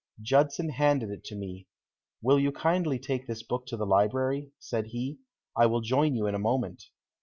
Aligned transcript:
Judson 0.19 0.69
handed 0.69 1.11
it 1.11 1.23
to 1.25 1.35
me. 1.35 1.67
"Will 2.23 2.39
you 2.39 2.51
kindly 2.51 2.97
take 2.97 3.27
this 3.27 3.43
book 3.43 3.67
to 3.67 3.77
the 3.77 3.85
library," 3.85 4.49
said 4.57 4.87
he; 4.87 5.19
"I 5.55 5.67
will 5.67 5.81
join 5.81 6.15
you 6.15 6.25
in 6.25 6.33
a 6.33 6.39
moment." 6.39 6.85